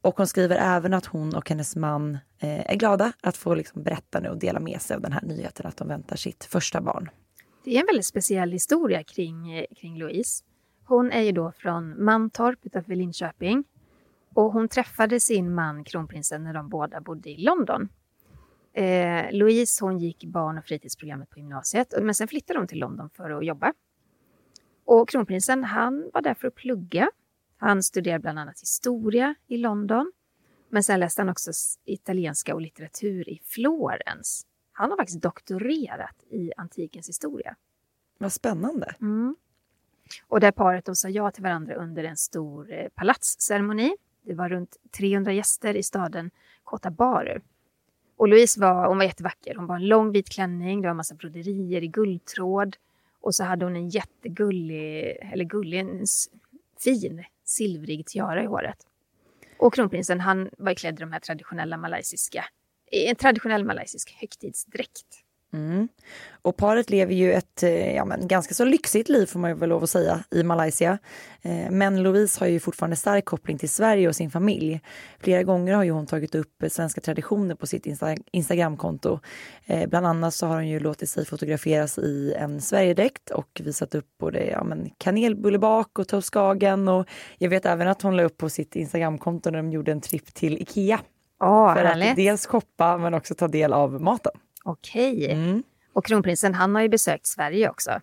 [0.00, 3.82] Och hon skriver även att hon och hennes man eh, är glada att få liksom
[3.82, 6.80] berätta nu och dela med sig av den här nyheten att de väntar sitt första
[6.80, 7.10] barn.
[7.64, 10.44] Det är en väldigt speciell historia kring, eh, kring Louise.
[10.84, 13.64] Hon är ju då från Mantorp utanför Linköping.
[14.34, 17.88] Och hon träffade sin man kronprinsen när de båda bodde i London.
[18.78, 23.10] Eh, Louise hon gick barn och fritidsprogrammet på gymnasiet men sen flyttade hon till London
[23.10, 23.72] för att jobba.
[24.84, 27.10] Och kronprinsen han var där för att plugga.
[27.56, 30.12] Han studerade bland annat historia i London.
[30.68, 31.50] Men sen läste han också
[31.84, 34.46] italienska och litteratur i Florens.
[34.72, 37.56] Han har faktiskt doktorerat i antikens historia.
[38.18, 38.94] Vad spännande.
[39.00, 39.36] Mm.
[40.26, 43.96] Och där paret då sa ja till varandra under en stor eh, palatsceremoni.
[44.22, 46.30] Det var runt 300 gäster i staden
[46.64, 47.40] Cotabaru.
[48.18, 49.54] Och Louise var, hon var jättevacker.
[49.54, 52.76] Hon var en lång vit klänning, det var en massa broderier i guldtråd.
[53.20, 56.04] Och så hade hon en jättegullig, eller gullig, en
[56.78, 58.76] fin silvrig tiara i håret.
[59.58, 62.44] Och kronprinsen han var klädd i de här traditionella malaysiska,
[62.90, 65.24] i en traditionell malaysisk högtidsdräkt.
[65.52, 65.88] Mm.
[66.42, 69.68] Och paret lever ju ett eh, ja, men ganska så lyxigt liv får man väl
[69.68, 70.98] lov att säga i Malaysia.
[71.42, 74.80] Eh, Men Louise har ju fortfarande stark koppling till Sverige och sin familj.
[75.20, 79.20] Flera gånger har ju hon tagit upp eh, svenska traditioner på sitt Insta- Instagramkonto.
[79.88, 84.06] Bland annat så har hon ju låtit sig fotograferas i en Sverigedräkt och visat upp
[84.20, 87.06] både ja, men kanelbullebak och toastskagen och
[87.38, 90.34] jag vet även att hon la upp på sitt Instagramkonto när de gjorde en tripp
[90.34, 91.00] till Ikea.
[91.40, 92.10] Åh, för härligt.
[92.10, 94.32] att dels shoppa men också ta del av maten.
[94.68, 95.30] Okej.
[95.32, 95.62] Mm.
[95.92, 98.00] Och kronprinsen han har ju besökt Sverige också.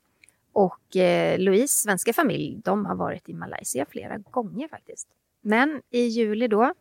[0.54, 5.08] Och eh, Louise svenska familj, de har varit i Malaysia flera gånger faktiskt.
[5.41, 6.73] Men i juli då,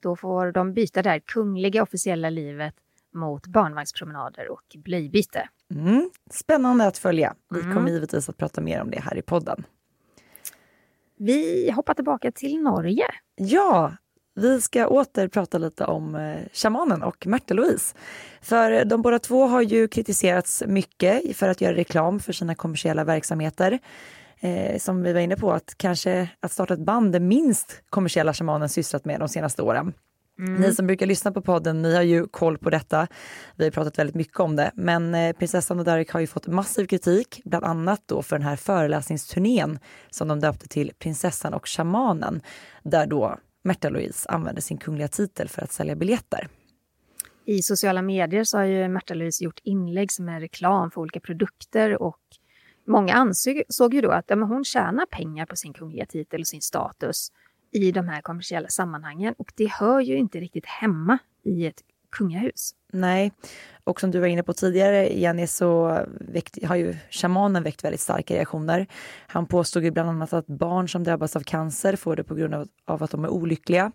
[0.00, 2.74] då får de byta det här kungliga officiella livet
[3.14, 5.48] mot barnvagnspromenader och blöjbyte.
[5.74, 6.10] Mm.
[6.30, 7.34] Spännande att följa.
[7.50, 7.74] Vi Mm.
[7.74, 9.64] kommer givetvis att prata mer om det här i podden.
[11.16, 13.06] Vi hoppar tillbaka till Norge.
[13.36, 13.92] Ja,
[14.36, 17.94] vi ska åter prata lite om eh, shamanen och Märta-Louise.
[18.40, 23.04] För de båda två har ju kritiserats mycket för att göra reklam för sina kommersiella
[23.04, 23.78] verksamheter.
[24.40, 28.34] Eh, som vi var inne på, att kanske att starta ett band är minst kommersiella
[28.34, 29.92] shamanen sysslat med de senaste åren.
[30.38, 33.06] Ni som brukar lyssna på podden, ni har ju koll på detta.
[33.54, 34.70] Vi har pratat väldigt mycket om det.
[34.74, 38.46] Men eh, prinsessan och Derek har ju fått massiv kritik, bland annat då för den
[38.46, 39.78] här föreläsningsturnén
[40.10, 42.40] som de döpte till Prinsessan och shamanen,
[42.82, 46.48] där då Märta Louise använde sin kungliga titel för att sälja biljetter.
[47.44, 51.20] I sociala medier så har ju Märta Louise gjort inlägg som är reklam för olika
[51.20, 52.20] produkter och
[52.86, 56.46] många ansåg ju då att ja, men hon tjänar pengar på sin kungliga titel och
[56.46, 57.32] sin status
[57.72, 62.72] i de här kommersiella sammanhangen och det hör ju inte riktigt hemma i ett kungahus.
[62.92, 63.32] Nej,
[63.84, 68.00] och som du var inne på tidigare Jenny så väckt, har ju shamanen väckt väldigt
[68.00, 68.86] starka reaktioner.
[69.26, 72.54] Han påstod ju bland annat att barn som drabbas av cancer får det på grund
[72.54, 73.92] av, av att de är olyckliga.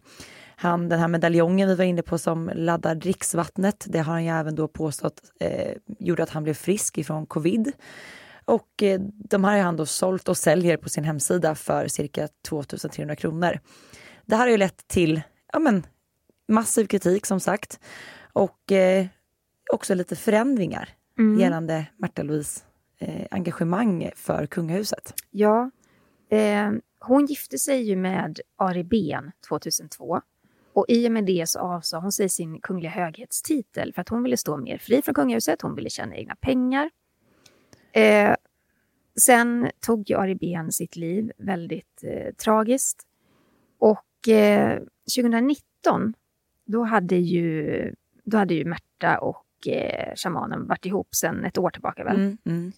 [0.56, 4.30] Han, den här medaljongen vi var inne på som laddar dricksvattnet, det har han ju
[4.30, 7.72] även då påstått eh, gjorde att han blev frisk ifrån covid.
[8.46, 12.28] Och eh, de här har han då sålt och säljer på sin hemsida för cirka
[12.48, 13.60] 2300 kronor.
[14.26, 15.22] Det här har ju lett till
[15.54, 15.84] ja, men,
[16.52, 17.80] massiv kritik som sagt.
[18.34, 19.06] Och eh,
[19.74, 20.90] också lite förändringar
[21.40, 22.62] gällande Märta Louise
[23.00, 25.14] eh, engagemang för kungahuset.
[25.32, 25.72] Ja,
[26.30, 30.22] eh, hon gifte sig ju med Ari Ben 2002
[30.74, 34.24] och i och med det så avsade hon sig sin kungliga höghetstitel för att hon
[34.24, 36.90] ville stå mer fri från kungahuset, hon ville tjäna egna pengar.
[37.92, 38.36] Eh,
[39.22, 43.08] sen tog ju Ari Ben sitt liv väldigt eh, tragiskt.
[43.80, 44.80] Och eh,
[45.16, 46.14] 2019
[46.72, 51.70] då hade ju, då hade ju Märta och eh, shamanen varit ihop sedan ett år
[51.70, 52.16] tillbaka väl?
[52.16, 52.72] Mm, mm.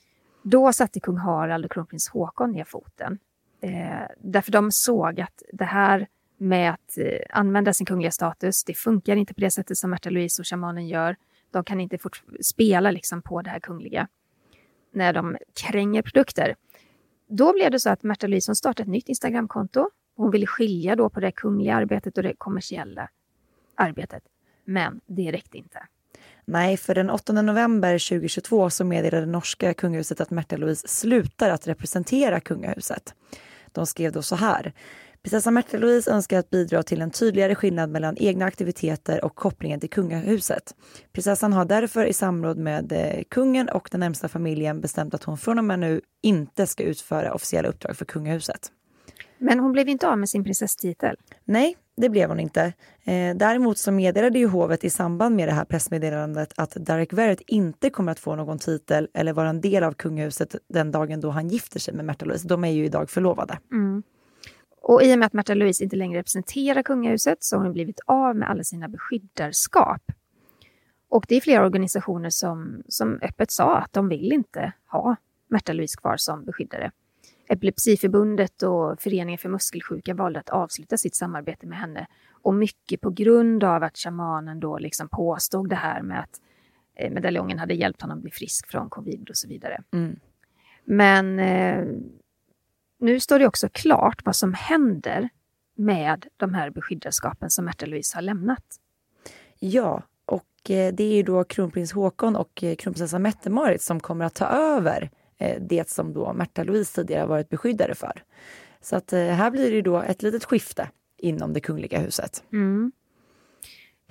[0.44, 3.20] Då satte kung Harald och kronprins Håkon ner foten.
[3.62, 8.74] Eh, därför de såg att det här med att eh, använda sin kungliga status, det
[8.74, 11.16] funkar inte på det sättet som Märta Louise och shamanen gör.
[11.52, 14.08] De kan inte fort- spela liksom på det här kungliga
[14.92, 16.56] när de kränger produkter.
[17.28, 19.90] Då blev det så att Märta Louise startade ett nytt Instagramkonto.
[20.16, 23.10] Hon ville skilja då på det kungliga arbetet och det kommersiella
[23.84, 24.24] arbetet.
[24.66, 25.80] Men det räckte inte.
[26.46, 31.68] Nej, för den 8 november 2022 så meddelade norska kungahuset att Märta Louise slutar att
[31.68, 33.14] representera kungahuset.
[33.72, 34.74] De skrev då så här.
[35.24, 39.80] Prinsessan Märta Louise önskar att bidra till en tydligare skillnad mellan egna aktiviteter och kopplingen
[39.80, 40.76] till kungahuset.
[41.12, 45.38] Prinsessan har därför i samråd med eh, kungen och den närmsta familjen bestämt att hon
[45.38, 48.72] från och med nu inte ska utföra officiella uppdrag för kungahuset.
[49.44, 51.16] Men hon blev inte av med sin prinsesstitel.
[51.46, 52.74] Nej, det blev hon inte.
[53.04, 57.42] Eh, däremot så meddelade ju hovet i samband med det här pressmeddelandet att Derek Verrett
[57.48, 61.30] inte kommer att få någon titel eller vara en del av kungahuset den dagen då
[61.30, 62.48] han gifter sig med Märta Louise.
[62.48, 63.60] De är ju idag förlovade.
[64.82, 68.00] Och i och med att Märta Louise inte längre representerar kungahuset så har hon blivit
[68.06, 70.02] av med alla sina beskyddarskap.
[71.10, 75.16] Och det är flera organisationer som, som öppet sa att de vill inte ha
[75.48, 76.92] Märta Louise kvar som beskyddare.
[77.48, 82.08] Epilepsiförbundet och Föreningen för muskelsjuka valde att avsluta sitt samarbete med henne.
[82.32, 86.42] Och mycket på grund av att shamanen då liksom påstod det här med att
[86.96, 89.84] eh, medaljongen hade hjälpt honom bli frisk från covid och så vidare.
[89.94, 90.20] Mm.
[90.86, 91.86] Men eh,
[93.00, 95.30] nu står det också klart vad som händer
[95.76, 98.64] med de här beskyddarskapen som Märta Louise har lämnat.
[99.60, 104.26] Ja, och eh, det är ju då kronprins Håkon och eh, kronprinsessa Mette-Marit som kommer
[104.26, 105.10] att ta över
[105.44, 108.24] Eh, det som då Märta Louise tidigare varit beskyddare för.
[108.82, 112.44] Så att eh, här blir det då ett litet skifte inom det kungliga huset.
[112.54, 112.92] Mm.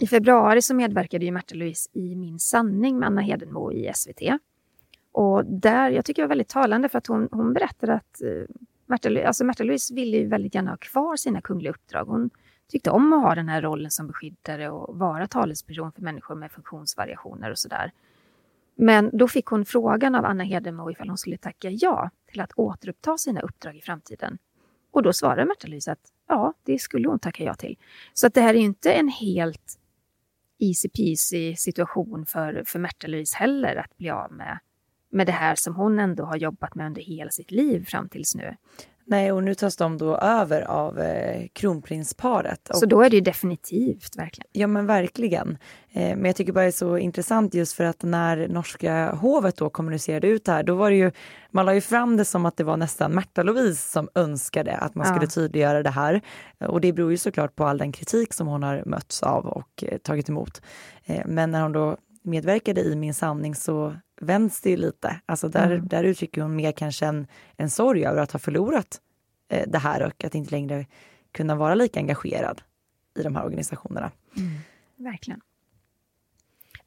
[0.01, 4.23] I februari så medverkade ju Märta Louise i Min sanning med Anna Hedenmo i SVT.
[5.13, 8.55] Och där, jag tycker det var väldigt talande för att hon, hon berättade att eh,
[8.87, 12.05] Märta, alltså Märta Louise ville ju väldigt gärna ha kvar sina kungliga uppdrag.
[12.05, 12.31] Hon
[12.69, 16.53] tyckte om att ha den här rollen som beskyddare och vara talesperson för människor med
[16.53, 17.93] funktionsvariationer och sådär.
[18.75, 22.53] Men då fick hon frågan av Anna Hedenmo ifall hon skulle tacka ja till att
[22.57, 24.39] återuppta sina uppdrag i framtiden.
[24.91, 27.79] Och då svarade Märta Louise att ja, det skulle hon tacka ja till.
[28.15, 29.79] Så att det här är ju inte en helt
[30.59, 34.59] easy peasy situation för, för Märta Louise heller att bli av med,
[35.11, 38.35] med det här som hon ändå har jobbat med under hela sitt liv fram tills
[38.35, 38.57] nu.
[39.07, 42.69] Nej, och nu tas de då över av eh, kronprinsparet.
[42.75, 44.49] Så Och- då är det ju definitivt verkligen.
[44.53, 45.59] Ja men verkligen.
[45.93, 49.57] Eh, men jag tycker bara det är så intressant just för att när norska hovet
[49.57, 51.11] då kommunicerade ut det här, då var det ju,
[51.51, 54.95] man la ju fram det som att det var nästan Märta Louise som önskade att
[54.95, 55.15] man Ja.
[55.15, 56.21] skulle tydliggöra det här.
[56.69, 59.85] Och det beror ju såklart på all den kritik som hon har mötts av och
[59.87, 60.63] eh, tagit emot.
[61.05, 65.21] Eh, men när hon då medverkade i Min sanning så vänds det ju lite.
[65.27, 65.89] Alltså där, Mm.
[65.89, 69.01] där uttrycker hon mer kanske en, en sorg över att ha förlorat
[69.49, 70.87] eh, det här och att inte längre
[71.33, 72.63] kunna vara lika engagerad
[73.19, 74.11] i de här organisationerna.
[74.97, 75.41] Verkligen.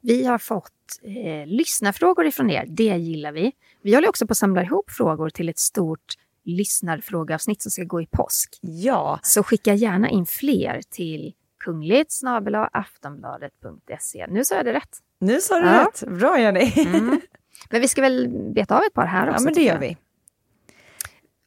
[0.00, 0.72] Vi har fått
[1.02, 2.64] eh, lyssnarfrågor ifrån er.
[2.68, 3.52] Det gillar vi.
[3.82, 8.00] Vi håller också på att samla ihop frågor till ett stort lyssnarfrågeavsnitt som ska gå
[8.02, 8.58] i påsk.
[8.60, 11.34] Ja, Så skicka gärna in fler till
[11.66, 12.20] kungligt
[12.72, 14.26] aftonbladet.se.
[14.28, 14.98] Nu sa jag det rätt.
[15.20, 15.84] nu sa du Ja.
[15.84, 16.02] rätt.
[16.08, 16.72] Bra Jenny.
[16.76, 17.20] Mm.
[17.70, 19.40] Men vi ska väl beta av ett par här också.
[19.40, 19.80] Ja, men det gör jag.
[19.80, 19.96] vi.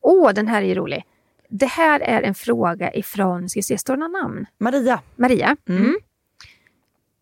[0.01, 1.05] Åh, den här är ju rolig.
[1.49, 4.45] Det här är en fråga ifrån, ska vi se, står det namn?
[4.57, 5.01] Maria.
[5.15, 5.55] Maria.
[5.69, 5.81] Mm.
[5.83, 5.95] Mm.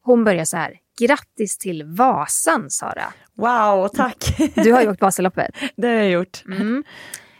[0.01, 0.79] Hon börjar så här.
[0.99, 3.13] Grattis till Vasan, Sara.
[3.33, 4.37] Wow, tack.
[4.55, 5.55] Du har ju åkt Vasaloppet.
[5.75, 6.43] det har jag gjort.
[6.45, 6.83] Mm.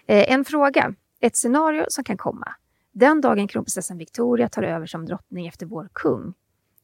[0.08, 0.94] Eh, en fråga.
[1.22, 2.54] Ett scenario som kan komma.
[3.00, 6.34] Den dagen kronprinsessan Victoria tar över som drottning efter vår kung,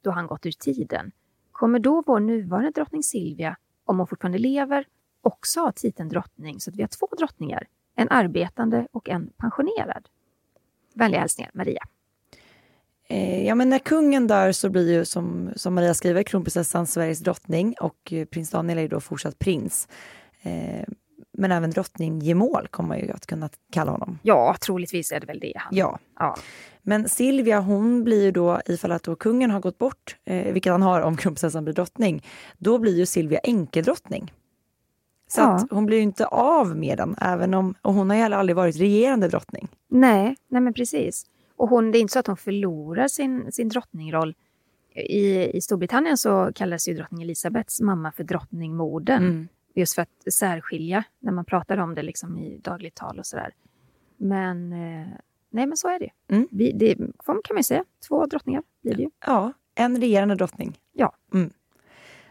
[0.01, 1.11] då han gått ur tiden,
[1.51, 4.87] kommer då vår nuvarande drottning Silvia, om hon fortfarande lever,
[5.21, 10.09] också ha titeln drottning så att vi har två drottningar, en arbetande och en pensionerad?
[10.93, 11.83] Vänliga hälsningar, Maria.
[13.07, 17.19] Eh, ja, men när kungen dör så blir ju som, som Maria skriver kronprinsessan Sveriges
[17.19, 19.87] drottning och eh, prins Daniel är ju då fortsatt prins.
[20.41, 20.87] Eh,
[21.37, 24.19] men även drottning Gemål kommer man ju att kunna kalla honom.
[24.23, 25.53] Ja, troligtvis är det väl det.
[25.55, 25.75] Han.
[25.77, 25.99] Ja.
[26.19, 26.35] Ja.
[26.81, 30.71] Men Silvia hon blir ju då, ifall att då kungen har gått bort, eh, vilket
[30.71, 32.23] han har om kronprinsessan blir drottning,
[32.57, 34.33] då blir ju Silvia enkedrottning.
[35.27, 35.47] Så Ja.
[35.55, 38.37] att hon blir ju inte av med den, även om, och hon har ju heller
[38.37, 39.67] aldrig varit regerande drottning.
[39.87, 41.25] Nej, nej men precis.
[41.55, 44.35] Och hon, det är inte så att hon förlorar sin, sin drottningroll.
[44.95, 49.23] I, I Storbritannien så kallas ju drottning Elisabeths mamma för drottningmodern.
[49.23, 49.47] Mm.
[49.73, 53.53] Just för att särskilja när man pratar om det liksom i dagligt tal och sådär.
[54.17, 55.07] Men eh,
[55.49, 56.05] nej, men så är det.
[56.05, 56.35] ju.
[56.35, 56.47] Mm.
[56.51, 57.85] Vi, det kan man ju säga.
[58.07, 59.09] Två drottningar blir det ju.
[59.25, 60.79] Ja, en regerande drottning.
[60.93, 61.15] Ja.
[61.33, 61.49] Mm.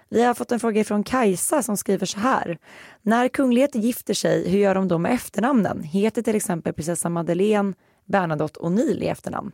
[0.09, 2.59] Vi har fått en fråga från Kajsa som skriver så här.
[3.03, 5.83] När kungligheter gifter sig, hur gör de då med efternamnen?
[5.83, 7.75] Heter till exempel prinsessan Madeleine,
[8.05, 9.53] Bernadotte O'Neill i efternamn?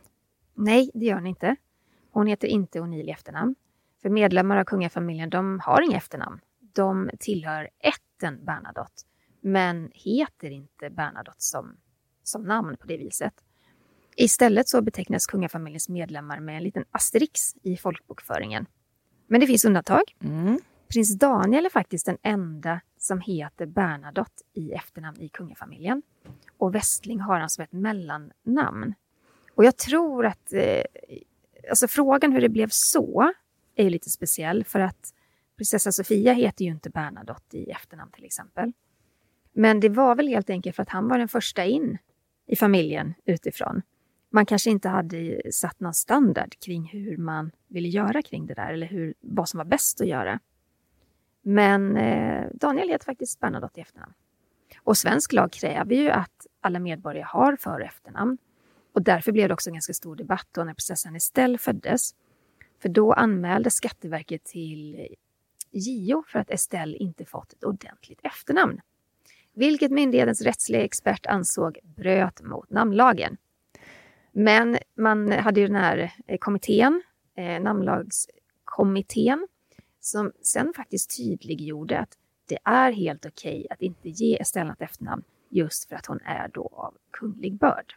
[0.55, 1.55] Nej, det gör hon inte.
[2.11, 3.55] Hon heter inte O'Neill i efternamn.
[4.01, 6.39] För medlemmar av kungafamiljen, de har inga efternamn.
[6.79, 9.03] De tillhör ätten Bernadotte,
[9.41, 11.77] men heter inte Bernadotte som,
[12.23, 13.33] som namn på det viset.
[14.15, 18.65] Istället så betecknas kungafamiljens medlemmar med en liten asterix i folkbokföringen.
[19.27, 20.03] Men det finns undantag.
[20.23, 20.59] Mm.
[20.93, 26.01] Prins Daniel är faktiskt den enda som heter Bernadotte i efternamn i kungafamiljen.
[26.57, 28.93] Och Westling har han som ett mellannamn.
[29.55, 30.83] Och jag tror att eh,
[31.69, 33.33] alltså frågan hur det blev så
[33.75, 35.13] är ju lite speciell för att
[35.59, 38.73] prinsessa Sofia heter ju inte Bernadotte i efternamn till exempel.
[39.53, 41.97] Men det var väl helt enkelt för att han var den första in
[42.47, 43.81] i familjen utifrån.
[44.29, 48.73] Man kanske inte hade satt någon standard kring hur man ville göra kring det där
[48.73, 50.39] eller hur, vad som var bäst att göra.
[51.41, 54.13] Men eh, Daniel heter faktiskt Bernadotte i efternamn.
[54.83, 58.37] Och svensk lag kräver ju att alla medborgare har för och efternamn.
[58.93, 62.15] Och därför blev det också en ganska stor debatt då när prinsessan Estelle föddes.
[62.81, 65.07] För då anmälde Skatteverket till
[65.71, 68.81] JO för att Estelle inte fått ett ordentligt efternamn.
[69.53, 73.37] Vilket myndighetens rättsliga expert ansåg bröt mot namnlagen.
[74.31, 77.03] Men man hade ju den här eh, kommittén,
[77.35, 79.47] eh, namnlagskommittén,
[79.99, 85.23] som sen faktiskt tydliggjorde att det är helt okej att inte ge Estelle ett efternamn
[85.49, 87.95] just för att hon är då av kunglig börd.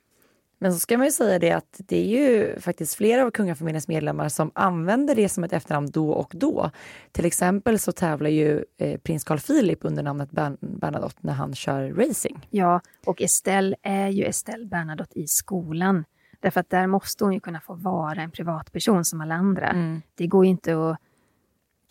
[0.62, 3.88] Men så ska man ju säga det att det är ju faktiskt flera av kungafamiljens
[3.88, 6.70] medlemmar som använder det som ett efternamn då och då.
[7.12, 11.55] Till exempel så tävlar ju eh, prins Carl Philip under namnet Bern- Bernadotte när han
[11.55, 12.46] kör racing.
[12.51, 16.05] Ja, och Estelle är ju Estelle Bernadotte i skolan.
[16.40, 19.72] Därför att där måste hon ju kunna få vara en privatperson som alla andra.
[20.14, 20.98] Det går ju inte att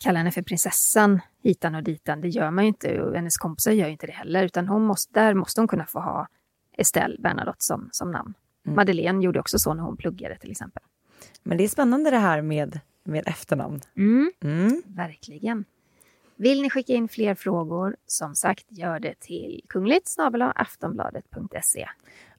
[0.04, 2.20] kalla henne för prinsessan hitan och ditan.
[2.20, 4.44] Det gör man ju inte och hennes kompisar gör ju inte det heller.
[4.44, 6.28] Utan hon måste, där måste hon kunna få ha
[6.76, 8.34] Estelle Bernadotte som, som namn.
[8.62, 10.82] Madeleine gjorde också så när hon pluggade till exempel.
[11.42, 13.80] Men det är spännande det här med, med efternamn.
[13.96, 14.32] Mm.
[14.40, 14.82] Mm.
[14.86, 15.64] Verkligen.
[16.36, 20.16] Vill ni skicka in fler frågor, som sagt, gör det till kungligt
[20.54, 21.88] aftonbladet.se.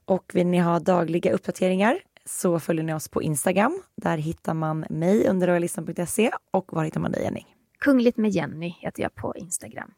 [0.05, 3.81] Och vill ni ha dagliga uppdateringar så följer ni oss på Instagram.
[3.95, 7.43] Där hittar man mig under royalistan.se och var hittar man dig Jenny?
[7.79, 9.91] Kungligt med Jenny heter jag på Instagram.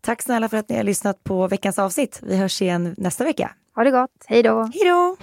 [0.00, 2.20] Tack snälla för att ni har lyssnat på veckans avsnitt.
[2.22, 3.54] Vi hörs igen nästa vecka.
[3.78, 4.10] Ha det gott.
[4.26, 4.68] Hej då.
[4.72, 5.16] Hej då!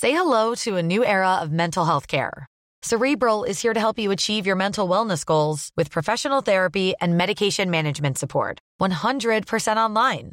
[0.00, 2.46] Say hello to a new era of mental health care.
[2.82, 7.18] Cerebral is here to help you achieve your mental wellness goals with professional therapy and
[7.18, 8.60] medication management support.
[8.80, 10.32] 100% online.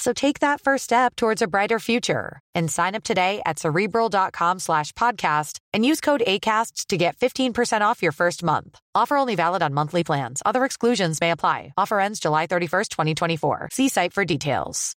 [0.00, 4.58] So take that first step towards a brighter future and sign up today at cerebral.com
[4.58, 8.78] slash podcast and use code ACAST to get 15% off your first month.
[8.94, 10.42] Offer only valid on monthly plans.
[10.46, 11.74] Other exclusions may apply.
[11.76, 13.68] Offer ends July 31st, 2024.
[13.72, 14.94] See site for details.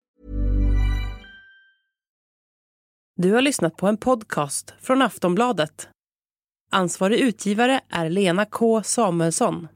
[3.17, 5.89] Du har lyssnat på en podcast från Aftonbladet.
[6.71, 9.67] Ansvarig utgivare är Lena K Samuelsson.